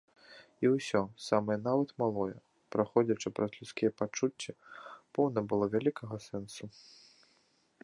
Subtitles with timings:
[0.63, 2.33] І ўсё, самае нават малое,
[2.77, 4.57] праходзячы праз людскія пачуцці,
[5.19, 6.65] поўна было вялікага сэнсу.